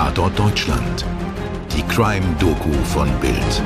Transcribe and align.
Tatort 0.00 0.38
Deutschland. 0.38 1.04
Die 1.76 1.82
Crime-Doku 1.82 2.72
von 2.84 3.06
Bild. 3.20 3.62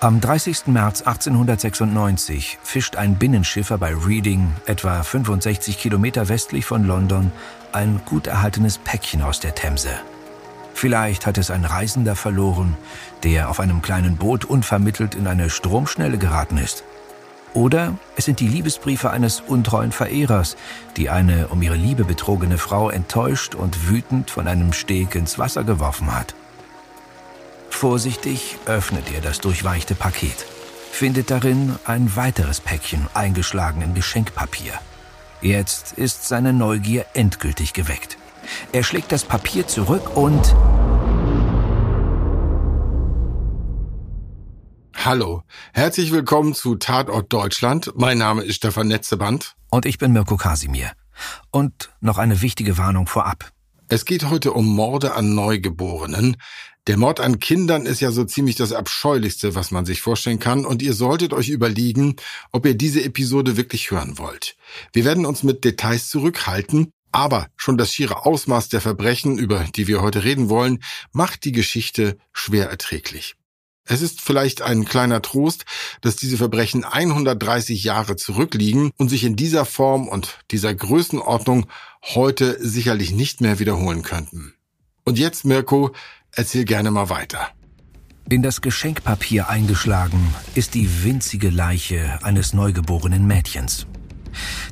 Am 0.00 0.18
30. 0.18 0.68
März 0.68 1.02
1896 1.02 2.58
fischt 2.62 2.96
ein 2.96 3.16
Binnenschiffer 3.16 3.76
bei 3.76 3.94
Reading, 3.94 4.54
etwa 4.64 5.02
65 5.02 5.78
Kilometer 5.78 6.30
westlich 6.30 6.64
von 6.64 6.86
London, 6.86 7.32
ein 7.72 8.00
gut 8.06 8.28
erhaltenes 8.28 8.78
Päckchen 8.78 9.20
aus 9.20 9.40
der 9.40 9.54
Themse. 9.54 9.90
Vielleicht 10.72 11.26
hat 11.26 11.36
es 11.36 11.50
ein 11.50 11.66
Reisender 11.66 12.16
verloren, 12.16 12.78
der 13.24 13.50
auf 13.50 13.60
einem 13.60 13.82
kleinen 13.82 14.16
Boot 14.16 14.46
unvermittelt 14.46 15.14
in 15.14 15.26
eine 15.26 15.50
Stromschnelle 15.50 16.16
geraten 16.16 16.56
ist. 16.56 16.82
Oder 17.54 17.96
es 18.16 18.24
sind 18.24 18.40
die 18.40 18.48
Liebesbriefe 18.48 19.10
eines 19.10 19.40
untreuen 19.40 19.92
Verehrers, 19.92 20.56
die 20.96 21.08
eine 21.08 21.48
um 21.48 21.62
ihre 21.62 21.76
Liebe 21.76 22.04
betrogene 22.04 22.58
Frau 22.58 22.90
enttäuscht 22.90 23.54
und 23.54 23.88
wütend 23.88 24.28
von 24.28 24.48
einem 24.48 24.72
Steg 24.72 25.14
ins 25.14 25.38
Wasser 25.38 25.62
geworfen 25.62 26.14
hat. 26.14 26.34
Vorsichtig 27.70 28.56
öffnet 28.66 29.12
er 29.14 29.20
das 29.20 29.40
durchweichte 29.40 29.94
Paket, 29.94 30.46
findet 30.90 31.30
darin 31.30 31.76
ein 31.84 32.16
weiteres 32.16 32.60
Päckchen 32.60 33.06
eingeschlagen 33.14 33.82
in 33.82 33.94
Geschenkpapier. 33.94 34.72
Jetzt 35.40 35.92
ist 35.92 36.26
seine 36.26 36.52
Neugier 36.52 37.06
endgültig 37.14 37.72
geweckt. 37.72 38.16
Er 38.72 38.82
schlägt 38.82 39.12
das 39.12 39.24
Papier 39.24 39.66
zurück 39.66 40.16
und... 40.16 40.54
Hallo, 45.04 45.42
herzlich 45.74 46.12
willkommen 46.12 46.54
zu 46.54 46.76
Tatort 46.76 47.30
Deutschland. 47.30 47.92
Mein 47.94 48.16
Name 48.16 48.42
ist 48.42 48.54
Stefan 48.54 48.88
Netzeband. 48.88 49.54
Und 49.68 49.84
ich 49.84 49.98
bin 49.98 50.14
Mirko 50.14 50.38
Kasimir. 50.38 50.92
Und 51.50 51.90
noch 52.00 52.16
eine 52.16 52.40
wichtige 52.40 52.78
Warnung 52.78 53.06
vorab. 53.06 53.52
Es 53.90 54.06
geht 54.06 54.30
heute 54.30 54.54
um 54.54 54.64
Morde 54.64 55.12
an 55.12 55.34
Neugeborenen. 55.34 56.38
Der 56.86 56.96
Mord 56.96 57.20
an 57.20 57.38
Kindern 57.38 57.84
ist 57.84 58.00
ja 58.00 58.12
so 58.12 58.24
ziemlich 58.24 58.56
das 58.56 58.72
Abscheulichste, 58.72 59.54
was 59.54 59.70
man 59.70 59.84
sich 59.84 60.00
vorstellen 60.00 60.38
kann, 60.38 60.64
und 60.64 60.80
ihr 60.80 60.94
solltet 60.94 61.34
euch 61.34 61.50
überlegen, 61.50 62.16
ob 62.50 62.64
ihr 62.64 62.74
diese 62.74 63.04
Episode 63.04 63.58
wirklich 63.58 63.90
hören 63.90 64.16
wollt. 64.16 64.56
Wir 64.94 65.04
werden 65.04 65.26
uns 65.26 65.42
mit 65.42 65.64
Details 65.64 66.08
zurückhalten, 66.08 66.92
aber 67.12 67.48
schon 67.58 67.76
das 67.76 67.92
schiere 67.92 68.24
Ausmaß 68.24 68.70
der 68.70 68.80
Verbrechen, 68.80 69.36
über 69.36 69.66
die 69.76 69.86
wir 69.86 70.00
heute 70.00 70.24
reden 70.24 70.48
wollen, 70.48 70.82
macht 71.12 71.44
die 71.44 71.52
Geschichte 71.52 72.16
schwer 72.32 72.70
erträglich. 72.70 73.36
Es 73.86 74.00
ist 74.00 74.20
vielleicht 74.20 74.62
ein 74.62 74.84
kleiner 74.84 75.20
Trost, 75.20 75.66
dass 76.00 76.16
diese 76.16 76.38
Verbrechen 76.38 76.84
130 76.84 77.84
Jahre 77.84 78.16
zurückliegen 78.16 78.92
und 78.96 79.08
sich 79.08 79.24
in 79.24 79.36
dieser 79.36 79.64
Form 79.64 80.08
und 80.08 80.38
dieser 80.50 80.74
Größenordnung 80.74 81.66
heute 82.02 82.56
sicherlich 82.60 83.12
nicht 83.12 83.40
mehr 83.40 83.58
wiederholen 83.58 84.02
könnten. 84.02 84.54
Und 85.04 85.18
jetzt, 85.18 85.44
Mirko, 85.44 85.92
Erzähl 86.36 86.64
gerne 86.64 86.90
mal 86.90 87.10
weiter. 87.10 87.48
In 88.28 88.42
das 88.42 88.60
Geschenkpapier 88.60 89.48
eingeschlagen 89.48 90.34
ist 90.54 90.74
die 90.74 91.04
winzige 91.04 91.50
Leiche 91.50 92.18
eines 92.22 92.54
neugeborenen 92.54 93.26
Mädchens. 93.26 93.86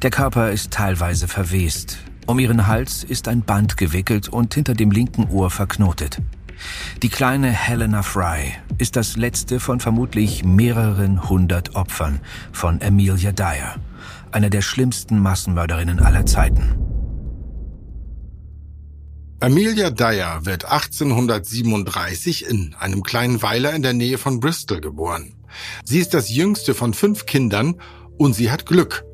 Der 0.03 0.11
Körper 0.11 0.51
ist 0.51 0.73
teilweise 0.73 1.29
verwest. 1.29 1.99
Um 2.27 2.39
ihren 2.41 2.67
Hals 2.67 3.05
ist 3.05 3.29
ein 3.29 3.43
Band 3.43 3.77
gewickelt 3.77 4.29
und 4.29 4.55
hinter 4.55 4.75
dem 4.75 4.91
linken 4.91 5.29
Ohr 5.29 5.51
verknotet. 5.51 6.19
Die 7.03 7.09
kleine 7.09 7.51
Helena 7.51 8.03
Fry 8.03 8.53
ist 8.79 8.97
das 8.97 9.17
letzte 9.17 9.61
von 9.61 9.81
vermutlich 9.81 10.45
mehreren 10.45 11.29
hundert 11.29 11.75
Opfern 11.75 12.21
von 12.53 12.81
Amelia 12.83 13.33
Dyer, 13.33 13.77
einer 14.31 14.51
der 14.51 14.63
schlimmsten 14.63 15.19
Massenmörderinnen 15.19 16.01
aller 16.01 16.27
Zeiten. 16.27 16.75
Amelia 19.41 19.91
Dyer 19.91 20.47
wird 20.47 20.67
1837 20.67 22.49
in 22.49 22.77
einem 22.79 23.03
kleinen 23.03 23.43
Weiler 23.43 23.73
in 23.73 23.83
der 23.83 23.93
Nähe 23.93 24.17
von 24.17 24.39
Bristol 24.39 24.81
geboren. 24.81 25.35
Sie 25.85 25.99
ist 25.99 26.15
das 26.15 26.31
jüngste 26.31 26.75
von 26.75 26.95
fünf 26.95 27.27
Kindern 27.27 27.81
und 28.19 28.35
sie 28.35 28.53
hat 28.53 28.67
Glück. 28.67 29.05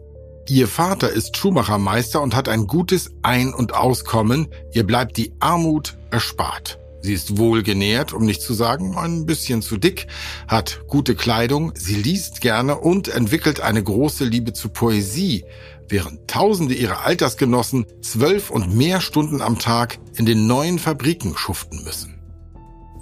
Ihr 0.49 0.69
Vater 0.69 1.11
ist 1.11 1.37
Schuhmachermeister 1.37 2.21
und 2.21 2.37
hat 2.37 2.49
ein 2.49 2.67
gutes 2.67 3.11
Ein- 3.23 3.55
und 3.55 3.75
Auskommen. 3.75 4.49
Ihr 4.73 4.87
bleibt 4.87 5.17
die 5.17 5.33
Armut 5.41 5.97
erspart. 6.11 6.79
Sie 7.01 7.13
ist 7.13 7.39
wohlgenährt, 7.39 8.13
um 8.13 8.25
nicht 8.25 8.43
zu 8.43 8.55
sagen 8.55 8.97
ein 8.97 9.25
bisschen 9.25 9.63
zu 9.63 9.77
dick, 9.77 10.09
hat 10.49 10.81
gute 10.89 11.15
Kleidung, 11.15 11.73
sie 11.77 11.95
liest 11.95 12.41
gerne 12.41 12.77
und 12.77 13.09
entwickelt 13.09 13.61
eine 13.61 13.83
große 13.83 14.25
Liebe 14.25 14.53
zu 14.53 14.69
Poesie, 14.69 15.45
während 15.89 16.29
Tausende 16.29 16.75
ihrer 16.75 17.05
Altersgenossen 17.05 17.87
zwölf 18.03 18.51
und 18.51 18.75
mehr 18.75 19.01
Stunden 19.01 19.41
am 19.41 19.59
Tag 19.59 19.99
in 20.17 20.27
den 20.27 20.47
neuen 20.47 20.79
Fabriken 20.79 21.37
schuften 21.37 21.85
müssen. 21.85 22.19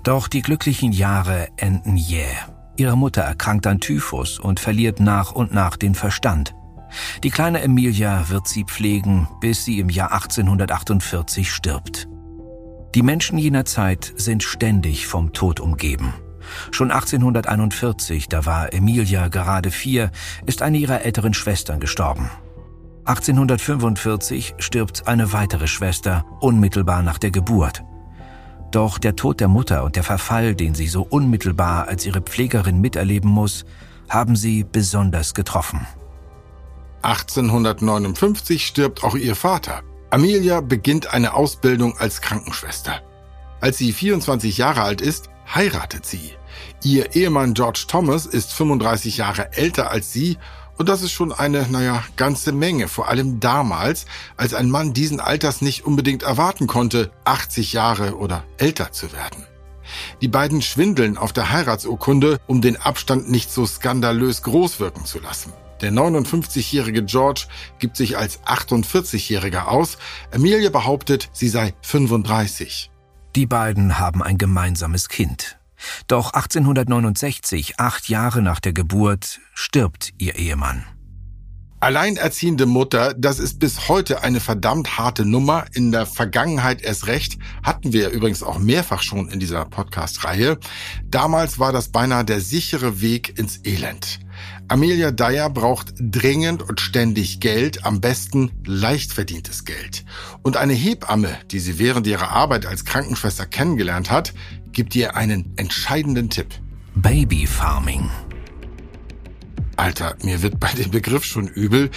Doch 0.04 0.28
die 0.28 0.42
glücklichen 0.42 0.92
Jahre 0.92 1.48
enden 1.56 1.96
jäh. 1.96 2.26
Ihre 2.76 2.96
Mutter 2.96 3.22
erkrankt 3.22 3.66
an 3.66 3.80
Typhus 3.80 4.38
und 4.38 4.60
verliert 4.60 5.00
nach 5.00 5.32
und 5.32 5.52
nach 5.52 5.76
den 5.76 5.94
Verstand. 5.94 6.54
Die 7.24 7.30
kleine 7.30 7.60
Emilia 7.62 8.28
wird 8.28 8.46
sie 8.46 8.64
pflegen, 8.64 9.28
bis 9.40 9.64
sie 9.64 9.80
im 9.80 9.88
Jahr 9.88 10.12
1848 10.12 11.50
stirbt. 11.50 12.06
Die 12.96 13.02
Menschen 13.02 13.36
jener 13.36 13.66
Zeit 13.66 14.14
sind 14.16 14.42
ständig 14.42 15.06
vom 15.06 15.34
Tod 15.34 15.60
umgeben. 15.60 16.14
Schon 16.70 16.90
1841, 16.90 18.26
da 18.30 18.46
war 18.46 18.72
Emilia 18.72 19.28
gerade 19.28 19.70
vier, 19.70 20.10
ist 20.46 20.62
eine 20.62 20.78
ihrer 20.78 21.02
älteren 21.02 21.34
Schwestern 21.34 21.78
gestorben. 21.78 22.30
1845 23.04 24.54
stirbt 24.56 25.08
eine 25.08 25.34
weitere 25.34 25.66
Schwester 25.66 26.24
unmittelbar 26.40 27.02
nach 27.02 27.18
der 27.18 27.30
Geburt. 27.30 27.84
Doch 28.70 28.96
der 28.96 29.14
Tod 29.14 29.40
der 29.40 29.48
Mutter 29.48 29.84
und 29.84 29.96
der 29.96 30.02
Verfall, 30.02 30.54
den 30.54 30.74
sie 30.74 30.88
so 30.88 31.02
unmittelbar 31.02 31.88
als 31.88 32.06
ihre 32.06 32.22
Pflegerin 32.22 32.80
miterleben 32.80 33.30
muss, 33.30 33.66
haben 34.08 34.36
sie 34.36 34.64
besonders 34.64 35.34
getroffen. 35.34 35.86
1859 37.02 38.66
stirbt 38.66 39.04
auch 39.04 39.16
ihr 39.16 39.36
Vater. 39.36 39.82
Amelia 40.10 40.60
beginnt 40.60 41.12
eine 41.12 41.34
Ausbildung 41.34 41.98
als 41.98 42.20
Krankenschwester. 42.20 43.02
Als 43.60 43.78
sie 43.78 43.92
24 43.92 44.56
Jahre 44.56 44.82
alt 44.82 45.00
ist, 45.00 45.28
heiratet 45.52 46.06
sie. 46.06 46.32
Ihr 46.84 47.14
Ehemann 47.14 47.54
George 47.54 47.84
Thomas 47.88 48.26
ist 48.26 48.52
35 48.52 49.16
Jahre 49.16 49.52
älter 49.52 49.90
als 49.90 50.12
sie 50.12 50.38
und 50.78 50.88
das 50.88 51.02
ist 51.02 51.12
schon 51.12 51.32
eine, 51.32 51.66
naja, 51.70 52.04
ganze 52.16 52.52
Menge, 52.52 52.88
vor 52.88 53.08
allem 53.08 53.40
damals, 53.40 54.04
als 54.36 54.52
ein 54.52 54.70
Mann 54.70 54.92
diesen 54.92 55.20
Alters 55.20 55.62
nicht 55.62 55.86
unbedingt 55.86 56.22
erwarten 56.22 56.66
konnte, 56.66 57.10
80 57.24 57.72
Jahre 57.72 58.16
oder 58.16 58.44
älter 58.58 58.92
zu 58.92 59.12
werden. 59.12 59.44
Die 60.20 60.28
beiden 60.28 60.62
schwindeln 60.62 61.16
auf 61.16 61.32
der 61.32 61.50
Heiratsurkunde, 61.50 62.38
um 62.46 62.60
den 62.60 62.76
Abstand 62.76 63.30
nicht 63.30 63.50
so 63.50 63.64
skandalös 63.66 64.42
groß 64.42 64.78
wirken 64.78 65.06
zu 65.06 65.18
lassen. 65.18 65.52
Der 65.81 65.92
59-jährige 65.92 67.04
George 67.04 67.47
gibt 67.78 67.97
sich 67.97 68.16
als 68.16 68.42
48-jähriger 68.44 69.66
aus. 69.66 69.98
Emilia 70.31 70.70
behauptet, 70.70 71.28
sie 71.32 71.48
sei 71.48 71.75
35. 71.82 72.91
Die 73.34 73.47
beiden 73.47 73.98
haben 73.98 74.22
ein 74.22 74.38
gemeinsames 74.38 75.09
Kind. 75.09 75.59
Doch 76.06 76.32
1869, 76.32 77.78
acht 77.78 78.09
Jahre 78.09 78.41
nach 78.41 78.60
der 78.60 78.72
Geburt, 78.72 79.41
stirbt 79.53 80.15
ihr 80.16 80.36
Ehemann. 80.36 80.84
Alleinerziehende 81.78 82.65
Mutter, 82.65 83.12
das 83.12 83.38
ist 83.38 83.59
bis 83.59 83.88
heute 83.88 84.22
eine 84.22 84.41
verdammt 84.41 84.97
harte 84.97 85.26
Nummer. 85.26 85.66
In 85.75 85.92
der 85.92 86.06
Vergangenheit 86.06 86.81
erst 86.81 87.06
recht, 87.06 87.38
hatten 87.62 87.92
wir 87.92 88.09
übrigens 88.09 88.42
auch 88.42 88.59
mehrfach 88.59 89.03
schon 89.03 89.28
in 89.28 89.38
dieser 89.38 89.66
Podcast-Reihe. 89.66 90.59
Damals 91.04 91.59
war 91.59 91.72
das 91.72 91.91
beinahe 91.91 92.24
der 92.24 92.41
sichere 92.41 93.03
Weg 93.03 93.39
ins 93.39 93.60
Elend. 93.65 94.21
Amelia 94.68 95.10
Dyer 95.10 95.50
braucht 95.50 95.94
dringend 95.98 96.62
und 96.62 96.80
ständig 96.80 97.41
Geld, 97.41 97.84
am 97.84 98.00
besten 98.00 98.50
leicht 98.65 99.12
verdientes 99.12 99.65
Geld. 99.65 100.04
Und 100.42 100.56
eine 100.56 100.72
Hebamme, 100.72 101.36
die 101.50 101.60
sie 101.60 101.78
während 101.78 102.06
ihrer 102.06 102.30
Arbeit 102.30 102.66
als 102.66 102.84
Krankenschwester 102.84 103.47
kennengelernt 103.47 104.10
hat, 104.10 104.34
gibt 104.72 104.94
ihr 104.94 105.16
einen 105.16 105.53
entscheidenden 105.56 106.30
Tipp. 106.30 106.48
Baby 106.94 107.47
Farming. 107.47 108.10
Alter, 109.77 110.16
mir 110.22 110.42
wird 110.42 110.59
bei 110.59 110.72
dem 110.72 110.91
Begriff 110.91 111.24
schon 111.24 111.48
übel. 111.48 111.91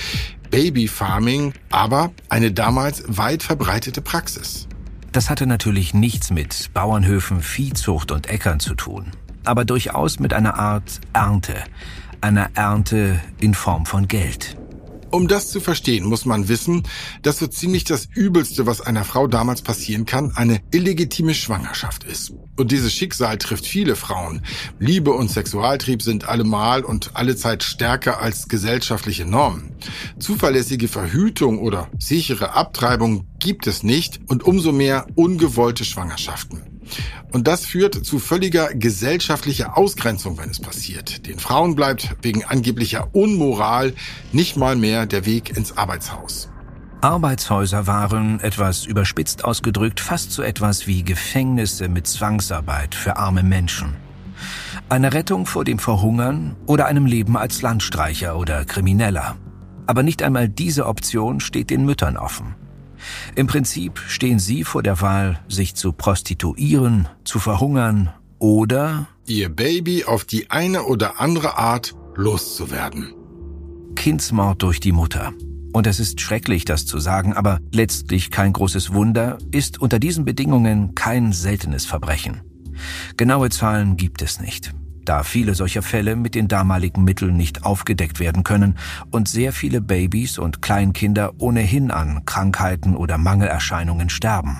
Baby 0.51 0.87
Farming, 0.87 1.53
aber 1.69 2.11
eine 2.27 2.51
damals 2.51 3.03
weit 3.07 3.43
verbreitete 3.43 4.01
Praxis. 4.01 4.67
Das 5.11 5.29
hatte 5.29 5.47
natürlich 5.47 5.93
nichts 5.93 6.31
mit 6.31 6.71
Bauernhöfen, 6.73 7.41
Viehzucht 7.41 8.11
und 8.11 8.29
Äckern 8.29 8.59
zu 8.59 8.75
tun, 8.75 9.11
aber 9.43 9.65
durchaus 9.65 10.19
mit 10.19 10.33
einer 10.33 10.59
Art 10.59 11.01
Ernte, 11.13 11.55
einer 12.21 12.49
Ernte 12.55 13.19
in 13.39 13.53
Form 13.53 13.85
von 13.85 14.07
Geld. 14.07 14.57
Um 15.11 15.27
das 15.27 15.49
zu 15.49 15.59
verstehen, 15.59 16.05
muss 16.05 16.25
man 16.25 16.49
wissen, 16.49 16.83
dass 17.23 17.39
so 17.39 17.47
ziemlich 17.47 17.83
das 17.83 18.07
Übelste, 18.13 18.67
was 18.67 18.79
einer 18.79 19.03
Frau 19.03 19.25
damals 19.25 19.63
passieren 19.63 20.05
kann, 20.05 20.31
eine 20.35 20.61
illegitime 20.71 21.33
Schwangerschaft 21.33 22.03
ist. 22.03 22.31
Und 22.57 22.71
dieses 22.71 22.93
Schicksal 22.93 23.39
trifft 23.39 23.65
viele 23.65 23.95
Frauen. 23.95 24.43
Liebe 24.77 25.11
und 25.11 25.31
Sexualtrieb 25.31 26.03
sind 26.03 26.27
allemal 26.27 26.83
und 26.83 27.15
allezeit 27.15 27.63
stärker 27.63 28.21
als 28.21 28.47
gesellschaftliche 28.49 29.25
Normen. 29.25 29.71
Zuverlässige 30.19 30.87
Verhütung 30.87 31.57
oder 31.57 31.89
sichere 31.97 32.53
Abtreibung 32.53 33.25
gibt 33.39 33.65
es 33.65 33.81
nicht 33.81 34.19
und 34.27 34.43
umso 34.43 34.71
mehr 34.71 35.07
ungewollte 35.15 35.85
Schwangerschaften. 35.85 36.78
Und 37.31 37.47
das 37.47 37.65
führt 37.65 38.05
zu 38.05 38.19
völliger 38.19 38.73
gesellschaftlicher 38.73 39.77
Ausgrenzung, 39.77 40.37
wenn 40.37 40.49
es 40.49 40.59
passiert. 40.59 41.27
Den 41.27 41.39
Frauen 41.39 41.75
bleibt 41.75 42.15
wegen 42.21 42.43
angeblicher 42.43 43.09
Unmoral 43.13 43.93
nicht 44.31 44.57
mal 44.57 44.75
mehr 44.75 45.05
der 45.05 45.25
Weg 45.25 45.55
ins 45.55 45.77
Arbeitshaus. 45.77 46.49
Arbeitshäuser 47.01 47.87
waren, 47.87 48.41
etwas 48.41 48.85
überspitzt 48.85 49.45
ausgedrückt, 49.45 50.01
fast 50.01 50.31
so 50.31 50.43
etwas 50.43 50.85
wie 50.85 51.03
Gefängnisse 51.03 51.87
mit 51.87 52.07
Zwangsarbeit 52.07 52.93
für 52.93 53.15
arme 53.15 53.41
Menschen. 53.41 53.95
Eine 54.89 55.13
Rettung 55.13 55.45
vor 55.45 55.63
dem 55.63 55.79
Verhungern 55.79 56.55
oder 56.65 56.87
einem 56.87 57.05
Leben 57.05 57.37
als 57.37 57.61
Landstreicher 57.61 58.37
oder 58.37 58.65
Krimineller. 58.65 59.37
Aber 59.85 60.03
nicht 60.03 60.21
einmal 60.23 60.49
diese 60.49 60.87
Option 60.87 61.39
steht 61.39 61.69
den 61.69 61.85
Müttern 61.85 62.17
offen. 62.17 62.55
Im 63.35 63.47
Prinzip 63.47 63.99
stehen 64.07 64.39
sie 64.39 64.63
vor 64.63 64.83
der 64.83 65.01
Wahl, 65.01 65.39
sich 65.47 65.75
zu 65.75 65.91
prostituieren, 65.91 67.07
zu 67.23 67.39
verhungern 67.39 68.11
oder 68.39 69.07
ihr 69.27 69.49
Baby 69.49 70.05
auf 70.05 70.25
die 70.25 70.49
eine 70.49 70.83
oder 70.83 71.19
andere 71.19 71.57
Art 71.57 71.95
loszuwerden. 72.15 73.13
Kindsmord 73.95 74.63
durch 74.63 74.79
die 74.79 74.91
Mutter. 74.91 75.33
Und 75.71 75.85
es 75.85 75.99
ist 75.99 76.19
schrecklich, 76.19 76.65
das 76.65 76.85
zu 76.85 76.99
sagen, 76.99 77.33
aber 77.33 77.59
letztlich 77.71 78.31
kein 78.31 78.53
großes 78.53 78.93
Wunder, 78.93 79.37
ist 79.51 79.79
unter 79.79 79.99
diesen 79.99 80.25
Bedingungen 80.25 80.95
kein 80.95 81.31
seltenes 81.31 81.85
Verbrechen. 81.85 82.41
Genaue 83.17 83.49
Zahlen 83.49 83.97
gibt 83.97 84.21
es 84.21 84.39
nicht 84.39 84.73
da 85.09 85.23
viele 85.23 85.55
solcher 85.55 85.81
Fälle 85.81 86.15
mit 86.15 86.35
den 86.35 86.47
damaligen 86.47 87.03
Mitteln 87.03 87.35
nicht 87.35 87.63
aufgedeckt 87.63 88.19
werden 88.19 88.43
können 88.43 88.77
und 89.09 89.27
sehr 89.27 89.53
viele 89.53 89.81
Babys 89.81 90.37
und 90.37 90.61
Kleinkinder 90.61 91.33
ohnehin 91.39 91.89
an 91.89 92.25
Krankheiten 92.25 92.95
oder 92.95 93.17
Mangelerscheinungen 93.17 94.09
sterben. 94.09 94.59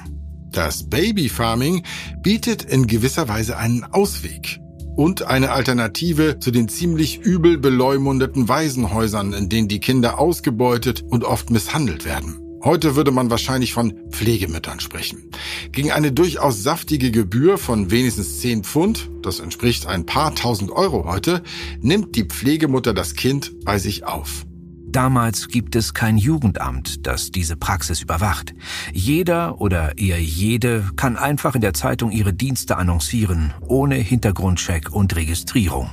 Das 0.52 0.90
Babyfarming 0.90 1.84
bietet 2.24 2.64
in 2.64 2.88
gewisser 2.88 3.28
Weise 3.28 3.58
einen 3.58 3.84
Ausweg 3.84 4.60
und 4.96 5.22
eine 5.22 5.52
Alternative 5.52 6.40
zu 6.40 6.50
den 6.50 6.68
ziemlich 6.68 7.20
übel 7.20 7.60
beleumundeten 7.60 8.50
Waisenhäusern, 8.50 9.34
in 9.34 9.50
denen 9.50 9.68
die 9.68 9.80
Kinder 9.80 10.18
ausgebeutet 10.18 11.04
und 11.04 11.24
oft 11.24 11.52
misshandelt 11.52 12.06
werden. 12.06 12.49
Heute 12.62 12.96
würde 12.96 13.12
man 13.12 13.30
wahrscheinlich 13.30 13.74
von 13.74 13.94
Pflegemüttern 14.12 14.82
sprechen. 14.82 15.30
Gegen 15.72 15.92
eine 15.92 16.12
durchaus 16.12 16.62
saftige 16.62 17.10
Gebühr 17.10 17.58
von 17.58 17.90
wenigstens 17.90 18.40
10 18.40 18.64
Pfund, 18.64 19.10
das 19.22 19.40
entspricht 19.40 19.86
ein 19.88 20.06
paar 20.06 20.36
tausend 20.36 20.72
Euro 20.72 21.06
heute, 21.06 21.42
nimmt 21.80 22.16
die 22.16 22.26
Pflegemutter 22.26 22.94
das 22.94 23.16
Kind 23.16 23.64
bei 23.64 23.80
sich 23.80 24.06
auf. 24.06 24.46
Damals 24.92 25.50
gibt 25.50 25.76
es 25.76 25.94
kein 25.94 26.18
Jugendamt, 26.18 27.06
das 27.06 27.30
diese 27.30 27.56
Praxis 27.56 28.02
überwacht. 28.02 28.56
Jeder 28.92 29.62
oder 29.62 29.98
eher 30.00 30.20
jede 30.20 30.84
kann 30.96 31.16
einfach 31.16 31.54
in 31.54 31.62
der 31.62 31.76
Zeitung 31.76 32.12
ihre 32.12 32.34
Dienste 32.34 32.76
annoncieren, 32.76 33.54
ohne 33.68 33.96
Hintergrundcheck 33.96 34.92
und 34.92 35.16
Registrierung. 35.16 35.92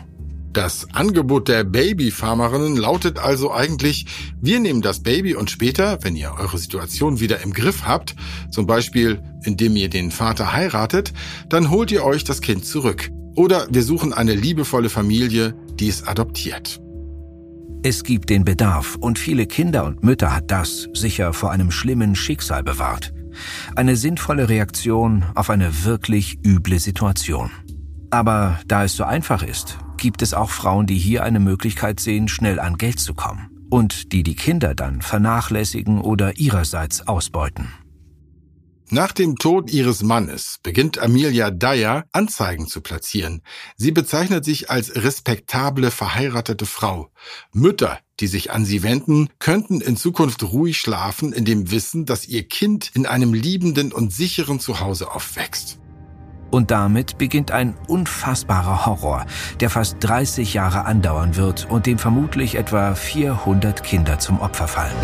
Das 0.57 0.87
Angebot 0.95 1.49
der 1.49 1.65
Babyfarmerinnen 1.65 2.79
lautet 2.79 3.19
also 3.19 3.53
eigentlich, 3.53 4.07
wir 4.41 4.59
nehmen 4.59 4.81
das 4.81 5.01
Baby 5.01 5.35
und 5.35 5.51
später, 5.51 5.99
wenn 6.01 6.17
ihr 6.17 6.33
eure 6.33 6.57
Situation 6.57 7.21
wieder 7.21 7.43
im 7.43 7.53
Griff 7.53 7.83
habt, 7.85 8.17
zum 8.51 8.67
Beispiel 8.67 9.23
indem 9.45 9.77
ihr 9.77 9.91
den 9.91 10.11
Vater 10.11 10.55
heiratet, 10.55 11.13
dann 11.51 11.69
holt 11.69 11.93
ihr 11.93 12.05
euch 12.05 12.25
das 12.25 12.41
Kind 12.41 12.65
zurück. 12.65 13.11
Oder 13.35 13.67
wir 13.71 13.83
suchen 13.83 14.15
eine 14.15 14.35
liebevolle 14.35 14.89
Familie, 14.89 15.55
die 15.75 15.89
es 15.89 16.07
adoptiert. 16.07 16.81
Es 17.83 18.03
gibt 18.03 18.31
den 18.31 18.47
Bedarf 18.47 18.97
und 18.99 19.19
viele 19.19 19.45
Kinder 19.45 19.85
und 19.85 20.05
Mütter 20.05 20.35
hat 20.35 20.51
das 20.51 20.89
sicher 20.95 21.35
vor 21.35 21.51
einem 21.51 21.71
schlimmen 21.71 22.17
Schicksal 22.17 22.63
bewahrt. 22.63 23.13
Eine 23.75 23.95
sinnvolle 23.95 24.49
Reaktion 24.49 25.27
auf 25.35 25.51
eine 25.51 25.85
wirklich 25.85 26.39
üble 26.47 26.79
Situation. 26.79 27.51
Aber 28.11 28.59
da 28.67 28.85
es 28.85 28.97
so 28.97 29.05
einfach 29.05 29.43
ist, 29.43 29.77
gibt 30.07 30.23
es 30.23 30.35
auch 30.35 30.51
Frauen, 30.51 30.87
die 30.87 30.99
hier 30.99 31.25
eine 31.25 31.41
Möglichkeit 31.41 31.99
sehen, 31.99 32.29
schnell 32.29 32.61
an 32.61 32.79
Geld 32.79 33.01
zu 33.01 33.13
kommen 33.13 33.51
und 33.71 34.13
die 34.13 34.23
die 34.23 34.37
Kinder 34.37 34.73
dann 34.73 35.03
vernachlässigen 35.03 36.01
oder 36.01 36.39
ihrerseits 36.39 37.09
ausbeuten. 37.09 37.73
Nach 38.89 39.11
dem 39.11 39.35
Tod 39.35 39.69
ihres 39.69 40.05
Mannes 40.05 40.61
beginnt 40.63 41.01
Amelia 41.01 41.51
Dyer 41.51 42.05
Anzeigen 42.13 42.69
zu 42.69 42.83
platzieren. 42.83 43.43
Sie 43.77 43.91
bezeichnet 43.91 44.45
sich 44.45 44.71
als 44.71 44.95
respektable 44.95 45.91
verheiratete 45.91 46.67
Frau. 46.67 47.11
Mütter, 47.53 47.99
die 48.21 48.29
sich 48.29 48.53
an 48.53 48.65
sie 48.65 48.85
wenden, 48.85 49.29
könnten 49.41 49.81
in 49.81 49.97
Zukunft 49.97 50.45
ruhig 50.45 50.79
schlafen 50.79 51.33
in 51.33 51.45
dem 51.45 51.73
Wissen, 51.73 52.07
dass 52.07 52.29
ihr 52.29 52.47
Kind 52.47 52.93
in 52.95 53.07
einem 53.07 53.35
liebenden 53.35 53.93
und 53.93 54.13
sicheren 54.13 54.61
Zuhause 54.61 55.11
aufwächst. 55.11 55.81
Und 56.51 56.71
damit 56.71 57.19
beginnt 57.19 57.51
ein 57.51 57.75
unfassbarer 57.89 58.87
Horror, 58.87 59.27
der 59.61 59.71
fast 59.71 59.97
30 60.01 60.55
Jahre 60.55 60.85
andauern 60.85 61.37
wird 61.37 61.69
und 61.71 61.87
dem 61.87 61.99
vermutlich 61.99 62.55
etwa 62.55 62.95
400 62.95 63.83
Kinder 63.83 64.19
zum 64.19 64.41
Opfer 64.41 64.69
fallen. 64.69 64.95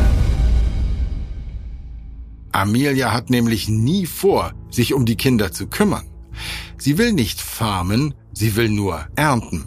Amelia 2.53 3.13
hat 3.13 3.31
nämlich 3.31 3.69
nie 3.69 4.07
vor, 4.07 4.53
sich 4.71 4.95
um 4.95 5.07
die 5.07 5.17
Kinder 5.17 5.53
zu 5.53 5.67
kümmern. 5.67 6.05
Sie 6.77 6.99
will 6.99 7.13
nicht 7.13 7.41
farmen, 7.41 8.15
sie 8.33 8.57
will 8.57 8.69
nur 8.69 9.07
ernten. 9.17 9.67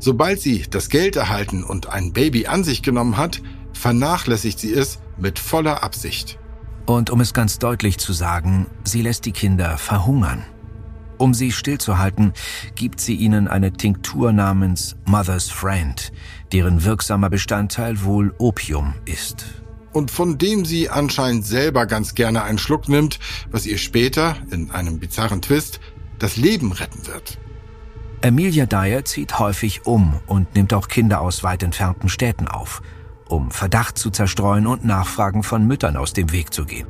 Sobald 0.00 0.40
sie 0.40 0.64
das 0.68 0.88
Geld 0.88 1.16
erhalten 1.16 1.62
und 1.62 1.88
ein 1.88 2.12
Baby 2.12 2.46
an 2.46 2.64
sich 2.64 2.82
genommen 2.82 3.16
hat, 3.16 3.40
vernachlässigt 3.72 4.58
sie 4.58 4.72
es 4.72 4.98
mit 5.16 5.38
voller 5.38 5.82
Absicht. 5.82 6.38
Und 6.86 7.10
um 7.10 7.20
es 7.20 7.34
ganz 7.34 7.58
deutlich 7.58 7.98
zu 7.98 8.12
sagen, 8.12 8.66
sie 8.84 9.02
lässt 9.02 9.26
die 9.26 9.32
Kinder 9.32 9.78
verhungern. 9.78 10.44
Um 11.18 11.34
sie 11.34 11.50
stillzuhalten, 11.50 12.32
gibt 12.76 13.00
sie 13.00 13.16
ihnen 13.16 13.48
eine 13.48 13.72
Tinktur 13.72 14.32
namens 14.32 14.96
Mother's 15.04 15.50
Friend, 15.50 16.12
deren 16.52 16.84
wirksamer 16.84 17.28
Bestandteil 17.28 18.04
wohl 18.04 18.32
Opium 18.38 18.94
ist. 19.04 19.46
Und 19.92 20.12
von 20.12 20.38
dem 20.38 20.64
sie 20.64 20.88
anscheinend 20.88 21.44
selber 21.44 21.86
ganz 21.86 22.14
gerne 22.14 22.44
einen 22.44 22.58
Schluck 22.58 22.88
nimmt, 22.88 23.18
was 23.50 23.66
ihr 23.66 23.78
später, 23.78 24.36
in 24.50 24.70
einem 24.70 25.00
bizarren 25.00 25.42
Twist, 25.42 25.80
das 26.20 26.36
Leben 26.36 26.70
retten 26.70 27.06
wird. 27.08 27.38
Amelia 28.24 28.66
Dyer 28.66 29.04
zieht 29.04 29.38
häufig 29.40 29.86
um 29.86 30.20
und 30.26 30.54
nimmt 30.54 30.72
auch 30.72 30.86
Kinder 30.86 31.20
aus 31.20 31.42
weit 31.42 31.64
entfernten 31.64 32.08
Städten 32.08 32.46
auf, 32.46 32.82
um 33.28 33.50
Verdacht 33.50 33.98
zu 33.98 34.10
zerstreuen 34.10 34.66
und 34.68 34.84
Nachfragen 34.84 35.42
von 35.42 35.66
Müttern 35.66 35.96
aus 35.96 36.12
dem 36.12 36.30
Weg 36.30 36.52
zu 36.52 36.64
gehen. 36.64 36.86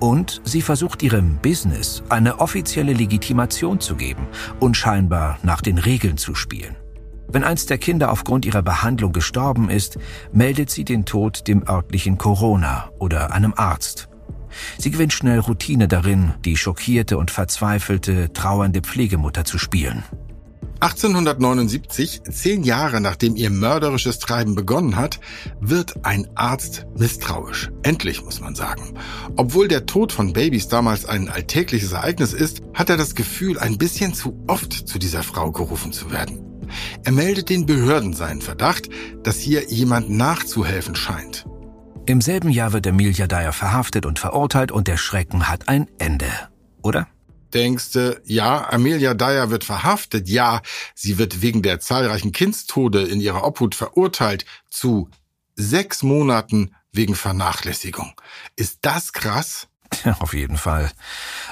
Und 0.00 0.40
sie 0.44 0.62
versucht 0.62 1.02
ihrem 1.02 1.38
Business 1.38 2.02
eine 2.08 2.40
offizielle 2.40 2.92
Legitimation 2.92 3.80
zu 3.80 3.96
geben 3.96 4.26
und 4.60 4.76
scheinbar 4.76 5.38
nach 5.42 5.60
den 5.60 5.78
Regeln 5.78 6.16
zu 6.16 6.34
spielen. 6.34 6.76
Wenn 7.30 7.44
eins 7.44 7.66
der 7.66 7.78
Kinder 7.78 8.10
aufgrund 8.10 8.46
ihrer 8.46 8.62
Behandlung 8.62 9.12
gestorben 9.12 9.68
ist, 9.68 9.98
meldet 10.32 10.70
sie 10.70 10.84
den 10.84 11.04
Tod 11.04 11.46
dem 11.46 11.62
örtlichen 11.68 12.16
Corona 12.16 12.90
oder 12.98 13.32
einem 13.32 13.52
Arzt. 13.54 14.08
Sie 14.78 14.90
gewinnt 14.90 15.12
schnell 15.12 15.40
Routine 15.40 15.88
darin, 15.88 16.32
die 16.44 16.56
schockierte 16.56 17.18
und 17.18 17.30
verzweifelte, 17.30 18.32
trauernde 18.32 18.80
Pflegemutter 18.80 19.44
zu 19.44 19.58
spielen. 19.58 20.04
1879, 20.80 22.22
zehn 22.30 22.62
Jahre 22.62 23.00
nachdem 23.00 23.34
ihr 23.34 23.50
mörderisches 23.50 24.20
Treiben 24.20 24.54
begonnen 24.54 24.94
hat, 24.94 25.18
wird 25.60 26.04
ein 26.04 26.28
Arzt 26.36 26.86
misstrauisch. 26.96 27.70
Endlich, 27.82 28.22
muss 28.22 28.40
man 28.40 28.54
sagen. 28.54 28.94
Obwohl 29.36 29.66
der 29.66 29.86
Tod 29.86 30.12
von 30.12 30.32
Babys 30.32 30.68
damals 30.68 31.04
ein 31.04 31.28
alltägliches 31.28 31.92
Ereignis 31.92 32.32
ist, 32.32 32.62
hat 32.74 32.90
er 32.90 32.96
das 32.96 33.16
Gefühl, 33.16 33.58
ein 33.58 33.76
bisschen 33.76 34.14
zu 34.14 34.38
oft 34.46 34.72
zu 34.72 35.00
dieser 35.00 35.24
Frau 35.24 35.50
gerufen 35.50 35.92
zu 35.92 36.12
werden. 36.12 36.40
Er 37.04 37.12
meldet 37.12 37.48
den 37.48 37.66
Behörden 37.66 38.12
seinen 38.12 38.40
Verdacht, 38.40 38.88
dass 39.24 39.38
hier 39.38 39.68
jemand 39.68 40.10
nachzuhelfen 40.10 40.94
scheint. 40.94 41.46
Im 42.06 42.20
selben 42.20 42.50
Jahr 42.50 42.72
wird 42.72 42.86
Emilia 42.86 43.26
Dyer 43.26 43.52
verhaftet 43.52 44.06
und 44.06 44.18
verurteilt 44.18 44.70
und 44.70 44.86
der 44.86 44.96
Schrecken 44.96 45.48
hat 45.48 45.68
ein 45.68 45.88
Ende, 45.98 46.30
oder? 46.82 47.08
Denkste, 47.54 48.20
ja, 48.24 48.70
Amelia 48.70 49.14
Dyer 49.14 49.50
wird 49.50 49.64
verhaftet, 49.64 50.28
ja, 50.28 50.62
sie 50.94 51.18
wird 51.18 51.42
wegen 51.42 51.62
der 51.62 51.80
zahlreichen 51.80 52.32
Kindstode 52.32 53.02
in 53.02 53.20
ihrer 53.20 53.44
Obhut 53.44 53.74
verurteilt 53.74 54.44
zu 54.70 55.10
sechs 55.54 56.02
Monaten 56.02 56.74
wegen 56.92 57.14
Vernachlässigung. 57.14 58.12
Ist 58.56 58.78
das 58.82 59.12
krass? 59.12 59.68
Auf 60.20 60.34
jeden 60.34 60.56
Fall. 60.56 60.90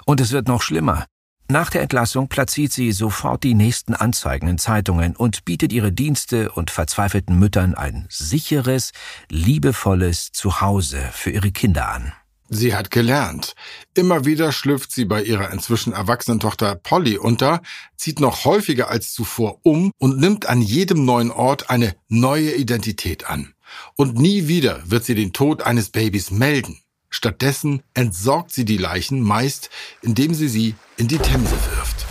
Und 0.05 0.21
es 0.21 0.33
wird 0.33 0.49
noch 0.49 0.63
schlimmer. 0.63 1.07
Nach 1.49 1.71
der 1.71 1.83
Entlassung 1.83 2.27
platziert 2.29 2.73
sie 2.73 2.91
sofort 2.91 3.45
die 3.45 3.55
nächsten 3.55 3.95
Anzeigen 3.95 4.49
in 4.49 4.59
Zeitungen 4.59 5.15
und 5.15 5.45
bietet 5.45 5.73
ihre 5.73 5.93
Dienste 5.93 6.51
und 6.51 6.73
verzweifelten 6.73 7.39
Müttern 7.39 7.75
ein 7.75 8.07
sicheres, 8.11 8.91
liebevolles 9.31 10.33
Zuhause 10.33 11.09
für 11.13 11.31
ihre 11.31 11.53
Kinder 11.53 11.89
an. 11.89 12.13
Sie 12.49 12.75
hat 12.75 12.91
gelernt. 12.91 13.55
Immer 13.95 14.25
wieder 14.25 14.53
schlüpft 14.53 14.93
sie 14.93 15.05
bei 15.05 15.23
ihrer 15.23 15.51
inzwischen 15.53 15.93
erwachsenen 15.93 16.39
Tochter 16.39 16.77
Polly 16.77 17.19
unter, 17.19 17.61
zieht 17.97 18.21
noch 18.21 18.45
häufiger 18.45 18.89
als 18.89 19.13
zuvor 19.13 19.59
um 19.63 19.91
und 19.99 20.19
nimmt 20.19 20.49
an 20.49 20.63
jedem 20.63 21.05
neuen 21.05 21.31
Ort 21.31 21.71
eine 21.71 21.97
neue 22.09 22.55
Identität 22.55 23.29
an. 23.29 23.55
Und 23.97 24.17
nie 24.17 24.47
wieder 24.47 24.81
wird 24.85 25.05
sie 25.05 25.15
den 25.15 25.33
Tod 25.33 25.63
eines 25.63 25.91
Babys 25.91 26.31
melden. 26.31 26.79
Stattdessen 27.11 27.83
entsorgt 27.95 28.53
sie 28.53 28.65
die 28.65 28.77
Leichen 28.77 29.21
meist, 29.21 29.71
indem 30.03 30.35
sie 30.35 30.49
sie 30.49 30.75
in 30.97 31.09
die 31.09 31.19
Themse 31.19 31.53
wirft. 31.75 32.07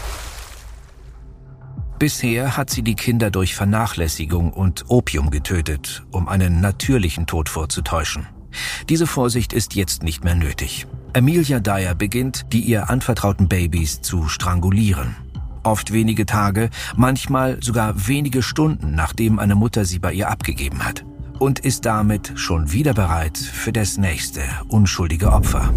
Bisher 1.98 2.58
hat 2.58 2.70
sie 2.70 2.82
die 2.82 2.96
Kinder 2.96 3.32
durch 3.32 3.56
Vernachlässigung 3.56 4.52
und 4.52 4.86
Opium 4.90 5.32
getötet, 5.32 6.04
um 6.12 6.28
einen 6.28 6.60
natürlichen 6.60 7.26
Tod 7.26 7.48
vorzutäuschen. 7.48 8.28
Diese 8.90 9.08
Vorsicht 9.08 9.54
ist 9.54 9.76
jetzt 9.76 10.04
nicht 10.04 10.24
mehr 10.24 10.36
nötig. 10.36 10.88
Amelia 11.14 11.60
Dyer 11.60 11.96
beginnt, 11.96 12.46
die 12.52 12.62
ihr 12.62 12.90
anvertrauten 12.90 13.48
Babys 13.48 14.02
zu 14.02 14.28
strangulieren. 14.28 15.16
Oft 15.64 15.94
wenige 15.94 16.26
Tage, 16.26 16.70
manchmal 16.96 17.58
sogar 17.64 18.08
wenige 18.08 18.44
Stunden, 18.44 18.94
nachdem 18.94 19.40
eine 19.40 19.56
Mutter 19.56 19.86
sie 19.86 20.00
bei 20.00 20.14
ihr 20.14 20.30
abgegeben 20.30 20.86
hat 20.86 21.06
und 21.40 21.60
ist 21.60 21.86
damit 21.86 22.34
schon 22.36 22.72
wieder 22.72 22.94
bereit 22.94 23.38
für 23.38 23.74
das 23.74 23.98
nächste 23.98 24.42
unschuldige 24.70 25.32
Opfer. 25.32 25.74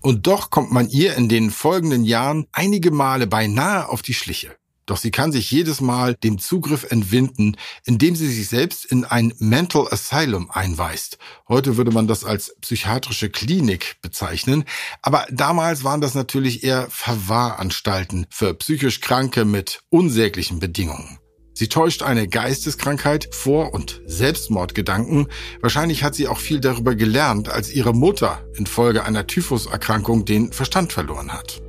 Und 0.00 0.26
doch 0.28 0.50
kommt 0.50 0.70
man 0.70 0.88
ihr 0.88 1.16
in 1.16 1.28
den 1.28 1.50
folgenden 1.50 2.04
Jahren 2.04 2.46
einige 2.52 2.92
Male 2.92 3.26
beinahe 3.26 3.88
auf 3.88 4.02
die 4.02 4.14
Schliche. 4.14 4.54
Doch 4.86 4.96
sie 4.96 5.10
kann 5.10 5.32
sich 5.32 5.50
jedes 5.50 5.80
Mal 5.80 6.14
dem 6.14 6.38
Zugriff 6.38 6.86
entwinden, 6.90 7.56
indem 7.84 8.14
sie 8.14 8.32
sich 8.32 8.48
selbst 8.48 8.84
in 8.84 9.04
ein 9.04 9.34
Mental 9.38 9.88
Asylum 9.90 10.50
einweist. 10.50 11.18
Heute 11.48 11.76
würde 11.76 11.90
man 11.90 12.06
das 12.06 12.24
als 12.24 12.54
psychiatrische 12.60 13.28
Klinik 13.28 13.96
bezeichnen, 14.00 14.64
aber 15.02 15.26
damals 15.30 15.82
waren 15.82 16.00
das 16.00 16.14
natürlich 16.14 16.62
eher 16.62 16.88
Verwahranstalten 16.88 18.26
für 18.30 18.54
psychisch 18.54 19.00
Kranke 19.00 19.44
mit 19.44 19.80
unsäglichen 19.90 20.60
Bedingungen. 20.60 21.18
Sie 21.58 21.68
täuscht 21.68 22.02
eine 22.02 22.28
Geisteskrankheit 22.28 23.34
vor 23.34 23.72
und 23.72 24.02
Selbstmordgedanken. 24.04 25.28
Wahrscheinlich 25.62 26.04
hat 26.04 26.14
sie 26.14 26.28
auch 26.28 26.38
viel 26.38 26.60
darüber 26.60 26.94
gelernt, 26.94 27.48
als 27.48 27.72
ihre 27.72 27.94
Mutter 27.94 28.44
infolge 28.56 29.04
einer 29.04 29.26
Typhuserkrankung 29.26 30.26
den 30.26 30.52
Verstand 30.52 30.92
verloren 30.92 31.32
hat. 31.32 31.62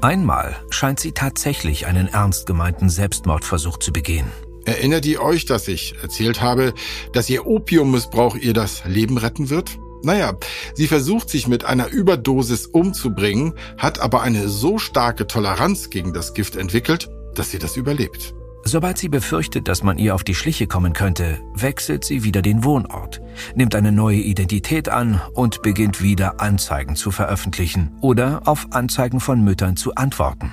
Einmal 0.00 0.54
scheint 0.70 1.00
sie 1.00 1.10
tatsächlich 1.10 1.86
einen 1.86 2.06
ernst 2.06 2.46
gemeinten 2.46 2.88
Selbstmordversuch 2.88 3.78
zu 3.78 3.92
begehen. 3.92 4.30
Erinnert 4.64 5.04
ihr 5.06 5.22
euch, 5.22 5.44
dass 5.44 5.66
ich 5.66 5.96
erzählt 6.00 6.40
habe, 6.40 6.72
dass 7.12 7.28
ihr 7.28 7.46
Opiummissbrauch 7.46 8.36
ihr 8.36 8.52
das 8.52 8.84
Leben 8.84 9.18
retten 9.18 9.50
wird? 9.50 9.78
Naja, 10.04 10.34
sie 10.74 10.86
versucht 10.86 11.28
sich 11.28 11.48
mit 11.48 11.64
einer 11.64 11.88
Überdosis 11.88 12.66
umzubringen, 12.66 13.54
hat 13.76 13.98
aber 13.98 14.22
eine 14.22 14.48
so 14.48 14.78
starke 14.78 15.26
Toleranz 15.26 15.90
gegen 15.90 16.12
das 16.12 16.32
Gift 16.32 16.54
entwickelt, 16.54 17.08
dass 17.34 17.50
sie 17.50 17.58
das 17.58 17.76
überlebt. 17.76 18.34
Sobald 18.70 18.98
sie 18.98 19.08
befürchtet, 19.08 19.66
dass 19.66 19.82
man 19.82 19.96
ihr 19.96 20.14
auf 20.14 20.24
die 20.24 20.34
Schliche 20.34 20.66
kommen 20.66 20.92
könnte, 20.92 21.38
wechselt 21.54 22.04
sie 22.04 22.22
wieder 22.22 22.42
den 22.42 22.64
Wohnort, 22.64 23.22
nimmt 23.54 23.74
eine 23.74 23.92
neue 23.92 24.18
Identität 24.18 24.90
an 24.90 25.22
und 25.32 25.62
beginnt 25.62 26.02
wieder 26.02 26.38
Anzeigen 26.42 26.94
zu 26.94 27.10
veröffentlichen 27.10 27.96
oder 28.02 28.42
auf 28.44 28.66
Anzeigen 28.72 29.20
von 29.20 29.42
Müttern 29.42 29.78
zu 29.78 29.94
antworten. 29.94 30.52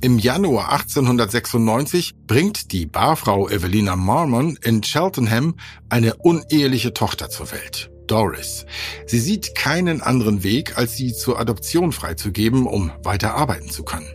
Im 0.00 0.18
Januar 0.18 0.72
1896 0.72 2.14
bringt 2.26 2.72
die 2.72 2.86
Barfrau 2.86 3.48
Evelina 3.48 3.94
Marmon 3.94 4.58
in 4.60 4.82
Cheltenham 4.82 5.54
eine 5.90 6.16
uneheliche 6.16 6.92
Tochter 6.92 7.30
zur 7.30 7.52
Welt. 7.52 7.92
Doris. 8.08 8.66
Sie 9.06 9.20
sieht 9.20 9.54
keinen 9.54 10.02
anderen 10.02 10.42
Weg, 10.42 10.76
als 10.76 10.96
sie 10.96 11.12
zur 11.12 11.38
Adoption 11.38 11.92
freizugeben, 11.92 12.66
um 12.66 12.90
weiter 13.04 13.36
arbeiten 13.36 13.70
zu 13.70 13.84
können. 13.84 14.08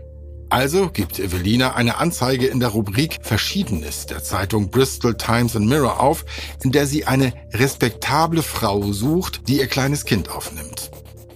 Also 0.56 0.90
gibt 0.90 1.20
Evelina 1.20 1.76
eine 1.76 1.98
Anzeige 1.98 2.48
in 2.48 2.62
der 2.62 2.70
Rubrik 2.70 3.18
Verschiedenes 3.22 4.06
der 4.06 4.24
Zeitung 4.24 4.70
Bristol 4.70 5.18
Times 5.18 5.54
and 5.58 5.68
Mirror 5.68 6.00
auf, 6.00 6.24
in 6.64 6.72
der 6.72 6.88
sie 6.88 7.04
eine 7.04 7.34
respektable 7.52 8.42
Frau 8.42 8.94
sucht, 8.94 9.50
die 9.50 9.58
ihr 9.58 9.68
kleines 9.68 10.06
Kind 10.06 10.30
aufnimmt. 10.30 10.92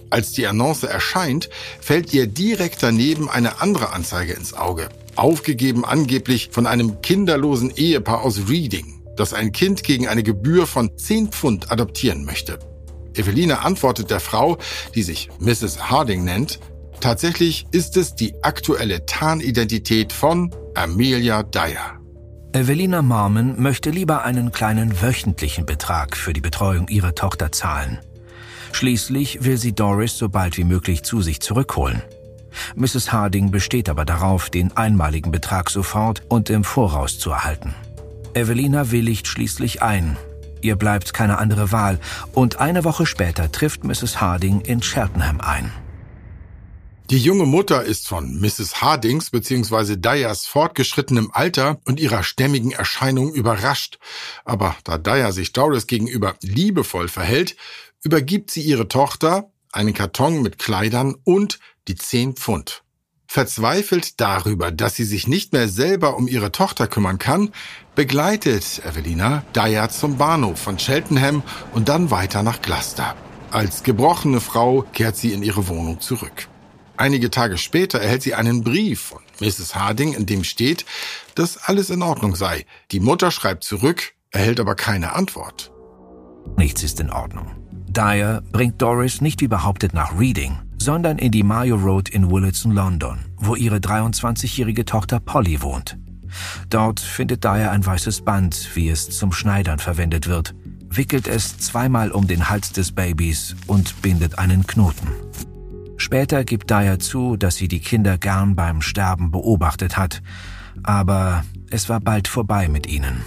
Als 0.08 0.32
die 0.32 0.46
Annonce 0.46 0.84
erscheint, 0.84 1.50
fällt 1.82 2.14
ihr 2.14 2.28
direkt 2.28 2.82
daneben 2.82 3.28
eine 3.28 3.60
andere 3.60 3.92
Anzeige 3.92 4.32
ins 4.32 4.54
Auge. 4.54 4.88
Aufgegeben 5.16 5.84
angeblich 5.84 6.48
von 6.50 6.66
einem 6.66 7.02
kinderlosen 7.02 7.76
Ehepaar 7.76 8.22
aus 8.22 8.48
Reading, 8.48 9.02
das 9.18 9.34
ein 9.34 9.52
Kind 9.52 9.82
gegen 9.82 10.08
eine 10.08 10.22
Gebühr 10.22 10.66
von 10.66 10.96
10 10.96 11.28
Pfund 11.28 11.70
adoptieren 11.70 12.24
möchte. 12.24 12.58
Evelina 13.14 13.56
antwortet 13.64 14.10
der 14.10 14.20
Frau, 14.20 14.56
die 14.94 15.02
sich 15.02 15.28
Mrs. 15.40 15.90
Harding 15.90 16.24
nennt, 16.24 16.58
Tatsächlich 17.00 17.66
ist 17.70 17.96
es 17.96 18.14
die 18.14 18.34
aktuelle 18.42 19.06
Tarnidentität 19.06 20.12
von 20.12 20.54
Amelia 20.74 21.42
Dyer. 21.42 21.98
Evelina 22.52 23.00
Marmon 23.00 23.60
möchte 23.60 23.88
lieber 23.90 24.24
einen 24.24 24.52
kleinen 24.52 25.00
wöchentlichen 25.00 25.64
Betrag 25.64 26.14
für 26.14 26.34
die 26.34 26.42
Betreuung 26.42 26.88
ihrer 26.88 27.14
Tochter 27.14 27.52
zahlen. 27.52 28.00
Schließlich 28.72 29.44
will 29.44 29.56
sie 29.56 29.72
Doris 29.72 30.18
so 30.18 30.28
bald 30.28 30.58
wie 30.58 30.64
möglich 30.64 31.02
zu 31.02 31.22
sich 31.22 31.40
zurückholen. 31.40 32.02
Mrs. 32.74 33.12
Harding 33.12 33.50
besteht 33.50 33.88
aber 33.88 34.04
darauf, 34.04 34.50
den 34.50 34.76
einmaligen 34.76 35.32
Betrag 35.32 35.70
sofort 35.70 36.22
und 36.28 36.50
im 36.50 36.64
Voraus 36.64 37.18
zu 37.18 37.30
erhalten. 37.30 37.74
Evelina 38.34 38.90
willigt 38.90 39.26
schließlich 39.26 39.82
ein. 39.82 40.18
Ihr 40.60 40.76
bleibt 40.76 41.14
keine 41.14 41.38
andere 41.38 41.72
Wahl 41.72 41.98
und 42.32 42.60
eine 42.60 42.84
Woche 42.84 43.06
später 43.06 43.50
trifft 43.50 43.84
Mrs. 43.84 44.20
Harding 44.20 44.60
in 44.60 44.80
Cheltenham 44.80 45.40
ein. 45.40 45.72
Die 47.10 47.18
junge 47.18 47.44
Mutter 47.44 47.82
ist 47.82 48.06
von 48.06 48.38
Mrs. 48.38 48.82
Hardings 48.82 49.30
bzw. 49.30 49.96
Dyers 49.96 50.46
fortgeschrittenem 50.46 51.32
Alter 51.32 51.80
und 51.84 51.98
ihrer 51.98 52.22
stämmigen 52.22 52.70
Erscheinung 52.70 53.34
überrascht. 53.34 53.98
Aber 54.44 54.76
da 54.84 54.96
Dyer 54.96 55.32
sich 55.32 55.52
Doris 55.52 55.88
gegenüber 55.88 56.36
liebevoll 56.40 57.08
verhält, 57.08 57.56
übergibt 58.04 58.52
sie 58.52 58.60
ihre 58.62 58.86
Tochter, 58.86 59.50
einen 59.72 59.92
Karton 59.92 60.40
mit 60.40 60.60
Kleidern 60.60 61.16
und 61.24 61.58
die 61.88 61.96
zehn 61.96 62.34
Pfund. 62.34 62.84
Verzweifelt 63.26 64.20
darüber, 64.20 64.70
dass 64.70 64.94
sie 64.94 65.04
sich 65.04 65.26
nicht 65.26 65.52
mehr 65.52 65.68
selber 65.68 66.16
um 66.16 66.28
ihre 66.28 66.52
Tochter 66.52 66.86
kümmern 66.86 67.18
kann, 67.18 67.50
begleitet 67.96 68.82
Evelina 68.84 69.44
Dyer 69.56 69.88
zum 69.90 70.16
Bahnhof 70.16 70.60
von 70.60 70.76
Cheltenham 70.76 71.42
und 71.72 71.88
dann 71.88 72.12
weiter 72.12 72.44
nach 72.44 72.62
Gloucester. 72.62 73.16
Als 73.50 73.82
gebrochene 73.82 74.40
Frau 74.40 74.82
kehrt 74.92 75.16
sie 75.16 75.32
in 75.32 75.42
ihre 75.42 75.66
Wohnung 75.66 76.00
zurück. 76.00 76.49
Einige 77.00 77.30
Tage 77.30 77.56
später 77.56 77.98
erhält 77.98 78.20
sie 78.20 78.34
einen 78.34 78.62
Brief 78.62 79.00
von 79.00 79.22
Mrs. 79.40 79.74
Harding, 79.74 80.12
in 80.12 80.26
dem 80.26 80.44
steht, 80.44 80.84
dass 81.34 81.56
alles 81.56 81.88
in 81.88 82.02
Ordnung 82.02 82.36
sei. 82.36 82.66
Die 82.90 83.00
Mutter 83.00 83.30
schreibt 83.30 83.64
zurück, 83.64 84.12
erhält 84.30 84.60
aber 84.60 84.74
keine 84.74 85.14
Antwort. 85.14 85.72
Nichts 86.58 86.82
ist 86.82 87.00
in 87.00 87.08
Ordnung. 87.08 87.52
Dyer 87.88 88.42
bringt 88.52 88.82
Doris 88.82 89.22
nicht 89.22 89.40
wie 89.40 89.48
behauptet 89.48 89.94
nach 89.94 90.18
Reading, 90.18 90.58
sondern 90.76 91.16
in 91.16 91.32
die 91.32 91.42
Mayo 91.42 91.76
Road 91.76 92.10
in 92.10 92.30
Willetson, 92.30 92.72
London, 92.72 93.20
wo 93.38 93.54
ihre 93.54 93.78
23-jährige 93.78 94.84
Tochter 94.84 95.20
Polly 95.20 95.62
wohnt. 95.62 95.96
Dort 96.68 97.00
findet 97.00 97.44
Dyer 97.44 97.70
ein 97.70 97.86
weißes 97.86 98.26
Band, 98.26 98.76
wie 98.76 98.90
es 98.90 99.08
zum 99.08 99.32
Schneidern 99.32 99.78
verwendet 99.78 100.26
wird, 100.26 100.54
wickelt 100.90 101.28
es 101.28 101.56
zweimal 101.56 102.12
um 102.12 102.26
den 102.26 102.50
Hals 102.50 102.72
des 102.72 102.92
Babys 102.92 103.56
und 103.66 104.02
bindet 104.02 104.38
einen 104.38 104.66
Knoten. 104.66 105.08
Später 106.00 106.44
gibt 106.44 106.70
Dyer 106.70 106.98
zu, 106.98 107.36
dass 107.36 107.56
sie 107.56 107.68
die 107.68 107.78
Kinder 107.78 108.16
gern 108.16 108.56
beim 108.56 108.80
Sterben 108.80 109.30
beobachtet 109.30 109.98
hat, 109.98 110.22
aber 110.82 111.44
es 111.70 111.90
war 111.90 112.00
bald 112.00 112.26
vorbei 112.26 112.68
mit 112.68 112.86
ihnen. 112.86 113.22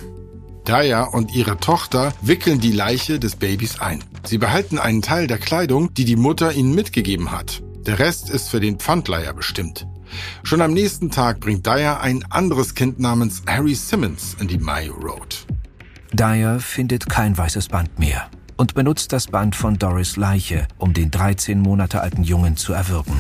Dyer 0.68 1.14
und 1.14 1.36
ihre 1.36 1.58
Tochter 1.58 2.14
wickeln 2.24 2.60
die 2.60 2.72
Leiche 2.72 3.20
des 3.20 3.36
Babys 3.36 3.80
ein. 3.80 4.04
Sie 4.24 4.40
behalten 4.40 4.80
einen 4.80 5.04
Teil 5.04 5.28
der 5.28 5.38
Kleidung, 5.38 5.94
die 5.94 6.04
die 6.04 6.16
Mutter 6.16 6.52
ihnen 6.54 6.74
mitgegeben 6.74 7.32
hat. 7.32 7.62
Der 7.86 8.00
Rest 8.00 8.32
ist 8.32 8.50
für 8.50 8.60
den 8.60 8.80
Pfandleiher 8.80 9.34
bestimmt. 9.34 9.86
Schon 10.42 10.62
am 10.62 10.74
nächsten 10.74 11.12
Tag 11.12 11.42
bringt 11.42 11.68
Dyer 11.68 12.02
ein 12.02 12.26
anderes 12.32 12.74
Kind 12.74 13.00
namens 13.00 13.44
Harry 13.48 13.76
Simmons 13.76 14.36
in 14.40 14.48
die 14.48 14.58
Mayo 14.58 14.96
Road. 14.96 15.46
Dyer 16.12 16.60
findet 16.60 17.08
kein 17.08 17.38
weißes 17.38 17.68
Band 17.68 18.00
mehr 18.00 18.32
und 18.58 18.74
benutzt 18.74 19.14
das 19.14 19.28
Band 19.28 19.56
von 19.56 19.78
Doris 19.78 20.16
Leiche, 20.16 20.68
um 20.78 20.94
den 20.94 21.12
13 21.12 21.60
Monate 21.60 22.02
alten 22.02 22.24
Jungen 22.24 22.58
zu 22.58 22.74
erwürgen. 22.74 23.16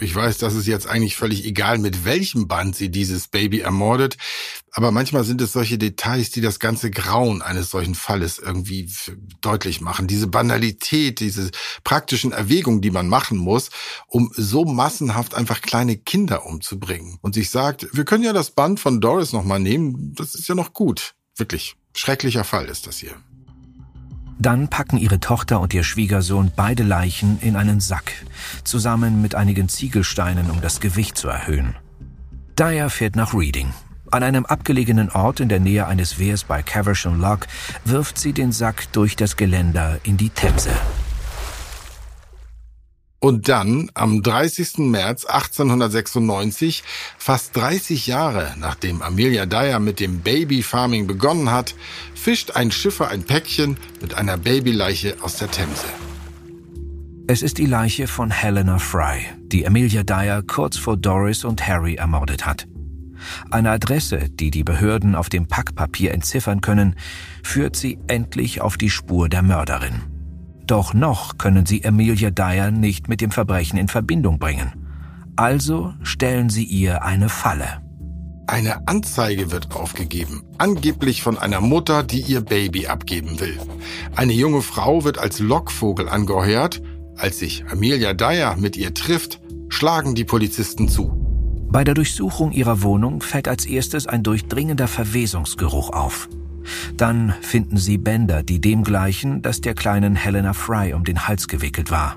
Ich 0.00 0.14
weiß, 0.14 0.38
das 0.38 0.54
ist 0.54 0.66
jetzt 0.66 0.88
eigentlich 0.88 1.16
völlig 1.16 1.44
egal, 1.44 1.78
mit 1.78 2.04
welchem 2.04 2.48
Band 2.48 2.74
sie 2.74 2.90
dieses 2.90 3.28
Baby 3.28 3.60
ermordet, 3.60 4.16
Aber 4.74 4.90
manchmal 4.90 5.22
sind 5.22 5.40
es 5.42 5.52
solche 5.52 5.76
Details, 5.76 6.30
die 6.30 6.40
das 6.40 6.58
ganze 6.58 6.90
Grauen 6.90 7.42
eines 7.42 7.70
solchen 7.70 7.94
Falles 7.94 8.38
irgendwie 8.38 8.90
deutlich 9.42 9.82
machen. 9.82 10.06
Diese 10.06 10.26
Banalität, 10.26 11.20
diese 11.20 11.50
praktischen 11.84 12.32
Erwägungen, 12.32 12.80
die 12.80 12.90
man 12.90 13.06
machen 13.06 13.36
muss, 13.36 13.68
um 14.08 14.32
so 14.34 14.64
massenhaft 14.64 15.34
einfach 15.34 15.60
kleine 15.60 15.98
Kinder 15.98 16.46
umzubringen. 16.46 17.18
Und 17.20 17.34
sich 17.34 17.50
sagt, 17.50 17.86
wir 17.92 18.04
können 18.04 18.24
ja 18.24 18.32
das 18.32 18.50
Band 18.50 18.80
von 18.80 19.00
Doris 19.00 19.32
nochmal 19.32 19.60
nehmen, 19.60 20.14
das 20.16 20.34
ist 20.34 20.48
ja 20.48 20.54
noch 20.54 20.72
gut. 20.72 21.14
Wirklich, 21.36 21.76
schrecklicher 21.94 22.44
Fall 22.44 22.66
ist 22.66 22.86
das 22.86 22.98
hier. 22.98 23.14
Dann 24.42 24.66
packen 24.66 24.98
ihre 24.98 25.20
Tochter 25.20 25.60
und 25.60 25.72
ihr 25.72 25.84
Schwiegersohn 25.84 26.50
beide 26.56 26.82
Leichen 26.82 27.38
in 27.42 27.54
einen 27.54 27.78
Sack, 27.78 28.12
zusammen 28.64 29.22
mit 29.22 29.36
einigen 29.36 29.68
Ziegelsteinen, 29.68 30.50
um 30.50 30.60
das 30.60 30.80
Gewicht 30.80 31.16
zu 31.16 31.28
erhöhen. 31.28 31.76
Dyer 32.58 32.90
fährt 32.90 33.14
nach 33.14 33.34
Reading. 33.34 33.72
An 34.10 34.24
einem 34.24 34.44
abgelegenen 34.44 35.10
Ort 35.10 35.38
in 35.38 35.48
der 35.48 35.60
Nähe 35.60 35.86
eines 35.86 36.18
Wehrs 36.18 36.42
bei 36.42 36.60
Caversham 36.60 37.20
Lock 37.20 37.46
wirft 37.84 38.18
sie 38.18 38.32
den 38.32 38.50
Sack 38.50 38.92
durch 38.92 39.14
das 39.14 39.36
Geländer 39.36 40.00
in 40.02 40.16
die 40.16 40.30
Themse. 40.30 40.72
Und 43.22 43.48
dann, 43.48 43.88
am 43.94 44.20
30. 44.20 44.78
März 44.78 45.26
1896, 45.26 46.82
fast 47.16 47.56
30 47.56 48.08
Jahre 48.08 48.56
nachdem 48.58 49.00
Amelia 49.00 49.46
Dyer 49.46 49.78
mit 49.78 50.00
dem 50.00 50.22
Babyfarming 50.22 51.06
begonnen 51.06 51.48
hat, 51.48 51.76
fischt 52.16 52.50
ein 52.56 52.72
Schiffer 52.72 53.10
ein 53.10 53.22
Päckchen 53.22 53.76
mit 54.00 54.14
einer 54.14 54.38
Babyleiche 54.38 55.18
aus 55.20 55.36
der 55.36 55.48
Themse. 55.52 55.86
Es 57.28 57.42
ist 57.42 57.58
die 57.58 57.66
Leiche 57.66 58.08
von 58.08 58.32
Helena 58.32 58.80
Fry, 58.80 59.20
die 59.38 59.64
Amelia 59.68 60.02
Dyer 60.02 60.42
kurz 60.42 60.76
vor 60.76 60.96
Doris 60.96 61.44
und 61.44 61.64
Harry 61.64 61.94
ermordet 61.94 62.44
hat. 62.44 62.66
Eine 63.52 63.70
Adresse, 63.70 64.30
die 64.30 64.50
die 64.50 64.64
Behörden 64.64 65.14
auf 65.14 65.28
dem 65.28 65.46
Packpapier 65.46 66.10
entziffern 66.10 66.60
können, 66.60 66.96
führt 67.44 67.76
sie 67.76 68.00
endlich 68.08 68.60
auf 68.60 68.76
die 68.76 68.90
Spur 68.90 69.28
der 69.28 69.42
Mörderin. 69.42 70.11
Doch 70.72 70.94
noch 70.94 71.36
können 71.36 71.66
sie 71.66 71.84
Amelia 71.84 72.30
Dyer 72.30 72.70
nicht 72.70 73.06
mit 73.06 73.20
dem 73.20 73.30
Verbrechen 73.30 73.78
in 73.78 73.88
Verbindung 73.88 74.38
bringen. 74.38 74.72
Also 75.36 75.92
stellen 76.02 76.48
sie 76.48 76.64
ihr 76.64 77.04
eine 77.04 77.28
Falle. 77.28 77.82
Eine 78.46 78.88
Anzeige 78.88 79.50
wird 79.50 79.76
aufgegeben, 79.76 80.44
angeblich 80.56 81.22
von 81.22 81.36
einer 81.36 81.60
Mutter, 81.60 82.02
die 82.02 82.22
ihr 82.22 82.40
Baby 82.40 82.86
abgeben 82.86 83.38
will. 83.38 83.60
Eine 84.16 84.32
junge 84.32 84.62
Frau 84.62 85.04
wird 85.04 85.18
als 85.18 85.40
Lockvogel 85.40 86.08
angeheuert 86.08 86.80
als 87.18 87.38
sich 87.38 87.66
Amelia 87.70 88.14
Dyer 88.14 88.56
mit 88.56 88.74
ihr 88.78 88.94
trifft, 88.94 89.42
schlagen 89.68 90.14
die 90.14 90.24
Polizisten 90.24 90.88
zu. 90.88 91.12
Bei 91.70 91.84
der 91.84 91.92
Durchsuchung 91.92 92.50
ihrer 92.50 92.80
Wohnung 92.80 93.20
fällt 93.20 93.46
als 93.46 93.66
erstes 93.66 94.06
ein 94.06 94.22
durchdringender 94.22 94.88
Verwesungsgeruch 94.88 95.90
auf. 95.90 96.30
Dann 96.96 97.34
finden 97.40 97.76
sie 97.76 97.98
Bänder, 97.98 98.42
die 98.42 98.60
dem 98.60 98.84
gleichen, 98.84 99.42
das 99.42 99.60
der 99.60 99.74
kleinen 99.74 100.14
Helena 100.16 100.52
Fry 100.52 100.94
um 100.94 101.04
den 101.04 101.26
Hals 101.26 101.48
gewickelt 101.48 101.90
war. 101.90 102.16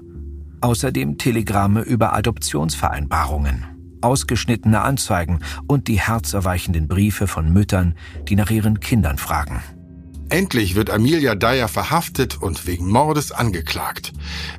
Außerdem 0.61 1.17
Telegramme 1.17 1.81
über 1.81 2.13
Adoptionsvereinbarungen, 2.13 3.65
ausgeschnittene 4.01 4.81
Anzeigen 4.81 5.39
und 5.67 5.87
die 5.87 5.99
herzerweichenden 5.99 6.87
Briefe 6.87 7.27
von 7.27 7.51
Müttern, 7.51 7.95
die 8.27 8.35
nach 8.35 8.49
ihren 8.49 8.79
Kindern 8.79 9.17
fragen. 9.17 9.61
Endlich 10.29 10.75
wird 10.75 10.89
Amelia 10.89 11.35
Dyer 11.35 11.67
verhaftet 11.67 12.41
und 12.41 12.65
wegen 12.65 12.89
Mordes 12.89 13.31
angeklagt. 13.31 14.11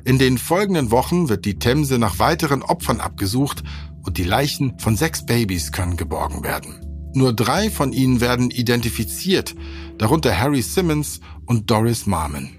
In 0.05 0.17
den 0.17 0.37
folgenden 0.37 0.91
Wochen 0.91 1.27
wird 1.27 1.43
die 1.43 1.59
Themse 1.59 1.99
nach 1.99 2.19
weiteren 2.19 2.63
Opfern 2.63 3.01
abgesucht 3.01 3.63
und 4.03 4.17
die 4.17 4.23
Leichen 4.23 4.79
von 4.79 4.95
sechs 4.95 5.25
Babys 5.25 5.73
können 5.73 5.97
geborgen 5.97 6.43
werden. 6.43 6.86
Nur 7.17 7.33
drei 7.33 7.71
von 7.71 7.93
ihnen 7.93 8.21
werden 8.21 8.51
identifiziert, 8.51 9.55
darunter 9.97 10.39
Harry 10.39 10.61
Simmons 10.61 11.19
und 11.47 11.71
Doris 11.71 12.05
Marmon. 12.05 12.51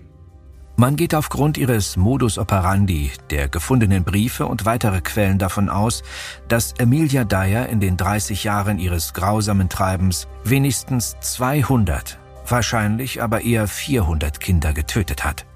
Man 0.77 0.97
geht 0.97 1.15
aufgrund 1.15 1.57
ihres 1.59 1.97
Modus 1.97 2.39
operandi, 2.39 3.13
der 3.31 3.49
gefundenen 3.49 4.03
Briefe 4.03 4.47
und 4.47 4.65
weitere 4.65 5.01
Quellen 5.01 5.39
davon 5.39 5.69
aus, 5.69 6.03
dass 6.49 6.75
Amelia 6.81 7.23
Dyer 7.23 7.69
in 7.69 7.79
den 7.79 7.97
30 7.97 8.43
Jahren 8.43 8.81
ihres 8.81 9.15
grausamen 9.15 9.69
Treibens 9.69 10.27
wenigstens 10.43 11.17
200 11.21 12.19
wahrscheinlich 12.45 13.23
aber 13.23 13.43
eher 13.43 13.69
400 13.69 14.41
Kinder 14.41 14.73
getötet 14.73 15.25
hat. 15.25 15.47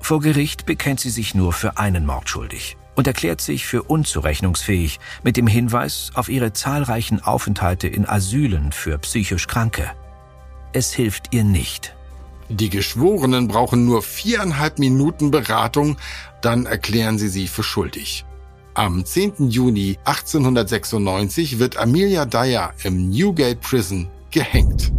Vor 0.00 0.18
Gericht 0.18 0.66
bekennt 0.66 0.98
sie 0.98 1.10
sich 1.10 1.32
nur 1.32 1.52
für 1.52 1.78
einen 1.78 2.04
Mord 2.04 2.28
schuldig 2.28 2.76
und 2.98 3.06
erklärt 3.06 3.40
sich 3.40 3.64
für 3.64 3.84
unzurechnungsfähig 3.84 4.98
mit 5.22 5.36
dem 5.36 5.46
Hinweis 5.46 6.10
auf 6.14 6.28
ihre 6.28 6.52
zahlreichen 6.52 7.22
Aufenthalte 7.22 7.86
in 7.86 8.08
Asylen 8.08 8.72
für 8.72 8.98
psychisch 8.98 9.46
Kranke. 9.46 9.92
Es 10.72 10.92
hilft 10.92 11.32
ihr 11.32 11.44
nicht. 11.44 11.94
Die 12.48 12.70
Geschworenen 12.70 13.46
brauchen 13.46 13.84
nur 13.84 14.02
viereinhalb 14.02 14.80
Minuten 14.80 15.30
Beratung, 15.30 15.96
dann 16.40 16.66
erklären 16.66 17.18
sie 17.18 17.28
sie 17.28 17.46
für 17.46 17.62
schuldig. 17.62 18.24
Am 18.74 19.04
10. 19.04 19.48
Juni 19.48 19.96
1896 20.04 21.60
wird 21.60 21.76
Amelia 21.76 22.24
Dyer 22.24 22.72
im 22.82 23.10
Newgate 23.10 23.60
Prison 23.60 24.08
gehängt. 24.32 24.92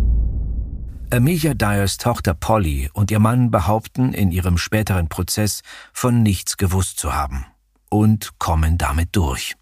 Amelia 1.11 1.53
Dyers 1.53 1.97
Tochter 1.97 2.33
Polly 2.33 2.89
und 2.93 3.11
ihr 3.11 3.19
Mann 3.19 3.51
behaupten 3.51 4.13
in 4.13 4.31
ihrem 4.31 4.57
späteren 4.57 5.09
Prozess 5.09 5.63
von 5.91 6.23
nichts 6.23 6.55
gewusst 6.55 6.97
zu 6.97 7.13
haben 7.13 7.45
und 7.89 8.37
kommen 8.39 8.77
damit 8.77 9.09
durch. 9.15 9.55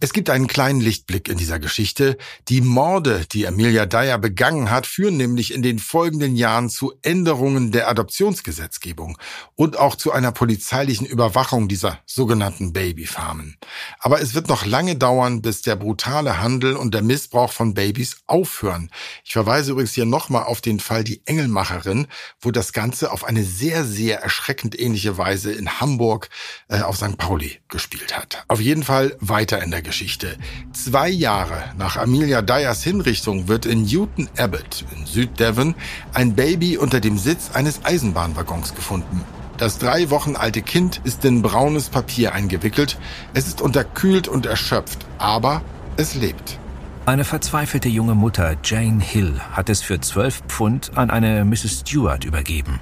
Es 0.00 0.12
gibt 0.12 0.28
einen 0.28 0.48
kleinen 0.48 0.80
Lichtblick 0.80 1.28
in 1.28 1.38
dieser 1.38 1.60
Geschichte. 1.60 2.18
Die 2.48 2.60
Morde, 2.60 3.24
die 3.30 3.46
Amelia 3.46 3.86
Dyer 3.86 4.18
begangen 4.18 4.68
hat, 4.68 4.88
führen 4.88 5.16
nämlich 5.16 5.54
in 5.54 5.62
den 5.62 5.78
folgenden 5.78 6.34
Jahren 6.34 6.68
zu 6.68 6.94
Änderungen 7.02 7.70
der 7.70 7.88
Adoptionsgesetzgebung 7.88 9.16
und 9.54 9.78
auch 9.78 9.94
zu 9.94 10.10
einer 10.10 10.32
polizeilichen 10.32 11.06
Überwachung 11.06 11.68
dieser 11.68 12.00
sogenannten 12.06 12.72
Babyfarmen. 12.72 13.56
Aber 14.00 14.20
es 14.20 14.34
wird 14.34 14.48
noch 14.48 14.66
lange 14.66 14.96
dauern, 14.96 15.42
bis 15.42 15.62
der 15.62 15.76
brutale 15.76 16.42
Handel 16.42 16.74
und 16.74 16.92
der 16.92 17.02
Missbrauch 17.02 17.52
von 17.52 17.72
Babys 17.72 18.16
aufhören. 18.26 18.90
Ich 19.24 19.32
verweise 19.32 19.70
übrigens 19.70 19.92
hier 19.92 20.06
nochmal 20.06 20.42
auf 20.42 20.60
den 20.60 20.80
Fall 20.80 21.04
Die 21.04 21.22
Engelmacherin, 21.24 22.08
wo 22.40 22.50
das 22.50 22.72
Ganze 22.72 23.12
auf 23.12 23.22
eine 23.22 23.44
sehr, 23.44 23.84
sehr 23.84 24.20
erschreckend 24.20 24.78
ähnliche 24.78 25.16
Weise 25.18 25.52
in 25.52 25.80
Hamburg 25.80 26.30
äh, 26.68 26.80
auf 26.80 26.96
St. 26.96 27.16
Pauli 27.16 27.60
gespielt 27.68 28.16
hat. 28.16 28.44
Auf 28.48 28.60
jeden 28.60 28.82
Fall 28.82 29.16
weiter 29.20 29.62
in 29.62 29.70
der 29.70 29.83
Geschichte. 29.84 30.36
Zwei 30.72 31.08
Jahre 31.08 31.62
nach 31.78 31.96
Amelia 31.96 32.42
Dyers 32.42 32.82
Hinrichtung 32.82 33.46
wird 33.46 33.66
in 33.66 33.84
Newton 33.84 34.28
Abbott 34.36 34.84
in 34.96 35.06
Süddevon 35.06 35.76
ein 36.12 36.34
Baby 36.34 36.76
unter 36.76 36.98
dem 36.98 37.18
Sitz 37.18 37.52
eines 37.54 37.84
Eisenbahnwaggons 37.84 38.74
gefunden. 38.74 39.22
Das 39.56 39.78
drei 39.78 40.10
Wochen 40.10 40.34
alte 40.34 40.62
Kind 40.62 41.00
ist 41.04 41.24
in 41.24 41.42
braunes 41.42 41.88
Papier 41.88 42.34
eingewickelt. 42.34 42.98
Es 43.34 43.46
ist 43.46 43.60
unterkühlt 43.60 44.26
und 44.26 44.46
erschöpft, 44.46 45.06
aber 45.18 45.62
es 45.96 46.16
lebt. 46.16 46.58
Eine 47.06 47.24
verzweifelte 47.24 47.88
junge 47.88 48.14
Mutter, 48.14 48.56
Jane 48.64 49.00
Hill, 49.00 49.38
hat 49.52 49.68
es 49.68 49.82
für 49.82 50.00
zwölf 50.00 50.42
Pfund 50.48 50.92
an 50.96 51.10
eine 51.10 51.44
Mrs. 51.44 51.80
Stewart 51.80 52.24
übergeben. 52.24 52.80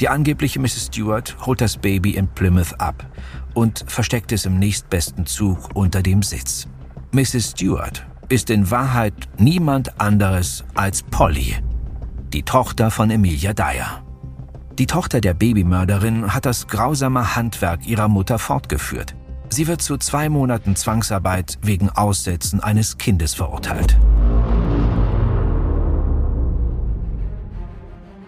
Die 0.00 0.08
angebliche 0.08 0.60
Mrs. 0.60 0.86
Stewart 0.86 1.36
holt 1.46 1.60
das 1.60 1.76
Baby 1.76 2.10
in 2.10 2.28
Plymouth 2.28 2.78
ab 2.80 3.06
und 3.54 3.84
versteckt 3.86 4.32
es 4.32 4.46
im 4.46 4.58
nächstbesten 4.58 5.26
Zug 5.26 5.70
unter 5.74 6.02
dem 6.02 6.22
Sitz. 6.22 6.68
Mrs. 7.12 7.50
Stewart 7.50 8.06
ist 8.28 8.50
in 8.50 8.70
Wahrheit 8.70 9.14
niemand 9.38 10.00
anderes 10.00 10.64
als 10.74 11.02
Polly, 11.02 11.56
die 12.32 12.42
Tochter 12.42 12.90
von 12.90 13.10
Emilia 13.10 13.52
Dyer. 13.52 14.02
Die 14.78 14.86
Tochter 14.86 15.20
der 15.20 15.34
Babymörderin 15.34 16.32
hat 16.34 16.46
das 16.46 16.66
grausame 16.66 17.36
Handwerk 17.36 17.86
ihrer 17.86 18.08
Mutter 18.08 18.38
fortgeführt. 18.38 19.14
Sie 19.50 19.66
wird 19.66 19.82
zu 19.82 19.98
zwei 19.98 20.30
Monaten 20.30 20.76
Zwangsarbeit 20.76 21.58
wegen 21.60 21.90
Aussetzen 21.90 22.60
eines 22.60 22.96
Kindes 22.96 23.34
verurteilt. 23.34 23.98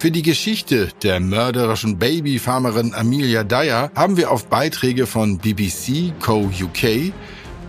Für 0.05 0.11
die 0.11 0.21
Geschichte 0.21 0.91
der 1.03 1.19
mörderischen 1.19 1.99
Babyfarmerin 1.99 2.93
Amelia 2.93 3.43
Dyer 3.43 3.91
haben 3.97 4.19
wir 4.19 4.31
auf 4.31 4.49
Beiträge 4.49 5.07
von 5.07 5.39
BBC, 5.39 6.13
Co 6.21 6.41
UK, 6.41 7.11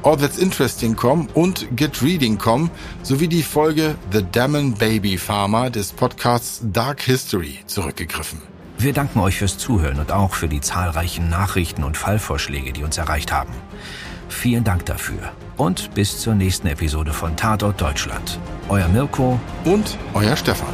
All 0.04 0.18
That's 0.18 0.38
Interesting.com 0.38 1.30
und 1.34 1.66
GetReading.com 1.78 2.70
sowie 3.04 3.30
die 3.30 3.42
Folge 3.42 3.96
The 4.12 4.22
Damon 4.34 4.74
Baby 4.74 5.18
Farmer 5.18 5.70
des 5.70 5.94
Podcasts 5.94 6.60
Dark 6.62 7.04
History 7.04 7.60
zurückgegriffen. 7.68 8.42
Wir 8.78 8.92
danken 8.92 9.22
euch 9.22 9.38
fürs 9.38 9.58
Zuhören 9.58 10.00
und 10.00 10.12
auch 10.12 10.34
für 10.34 10.50
die 10.50 10.60
zahlreichen 10.60 11.30
Nachrichten 11.30 11.86
und 11.86 11.96
Fallvorschläge, 11.96 12.74
die 12.74 12.84
uns 12.84 12.98
erreicht 12.98 13.32
haben. 13.32 13.54
Vielen 14.28 14.66
Dank 14.66 14.86
dafür 14.88 15.32
und 15.56 15.94
bis 15.94 16.20
zur 16.20 16.36
nächsten 16.36 16.68
Episode 16.68 17.14
von 17.14 17.38
Tatort 17.38 17.80
Deutschland. 17.80 18.40
Euer 18.68 18.90
Mirko 18.90 19.40
und 19.64 19.98
euer 20.14 20.36
Stefan. 20.36 20.74